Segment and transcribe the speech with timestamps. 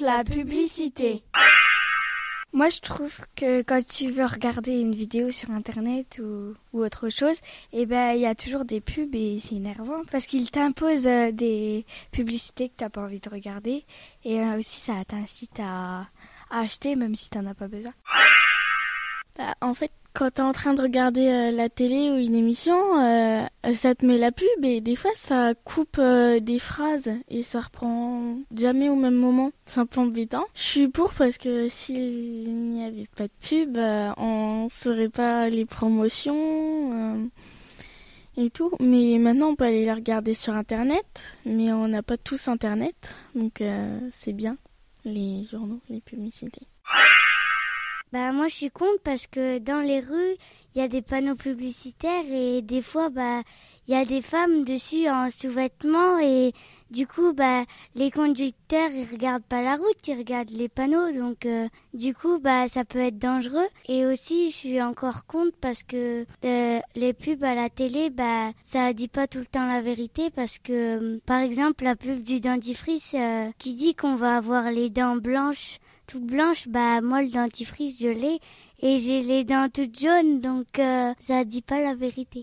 [0.00, 1.22] la publicité.
[2.52, 7.38] Moi, je trouve que quand tu veux regarder une vidéo sur Internet ou, autre chose,
[7.72, 11.30] eh ben, il y a toujours des pubs et c'est énervant parce qu'ils t'imposent euh,
[11.30, 13.84] des publicités que t'as pas envie de regarder
[14.24, 16.08] et euh, aussi ça t'incite à,
[16.50, 17.92] à acheter même si t'en as pas besoin.
[19.40, 22.76] Bah, en fait, quand t'es en train de regarder euh, la télé ou une émission,
[23.00, 27.42] euh, ça te met la pub et des fois ça coupe euh, des phrases et
[27.42, 29.50] ça reprend jamais au même moment.
[29.64, 30.44] C'est un peu embêtant.
[30.54, 33.78] Je suis pour parce que s'il n'y avait pas de pub,
[34.18, 37.30] on saurait pas les promotions
[38.36, 38.72] et tout.
[38.78, 41.06] Mais maintenant on peut aller les regarder sur internet,
[41.46, 43.62] mais on n'a pas tous internet, donc
[44.10, 44.58] c'est bien
[45.06, 46.66] les journaux, les publicités.
[48.12, 50.36] Bah moi je suis contre parce que dans les rues,
[50.74, 53.42] il y a des panneaux publicitaires et des fois bah
[53.86, 56.52] il y a des femmes dessus en sous-vêtements et
[56.90, 61.12] du coup bah les conducteurs ils regardent pas la route, ils regardent les panneaux.
[61.12, 63.68] Donc euh, du coup bah ça peut être dangereux.
[63.88, 68.50] Et aussi je suis encore contre parce que euh, les pubs à la télé bah
[68.62, 72.22] ça dit pas tout le temps la vérité parce que euh, par exemple la pub
[72.22, 73.16] du dentifrice
[73.58, 78.08] qui dit qu'on va avoir les dents blanches toute blanche, bah moi le dentifrice je
[78.08, 78.40] l'ai.
[78.82, 80.40] Et j'ai les dents toutes jaunes.
[80.40, 82.38] Donc euh, ça dit pas la vérité.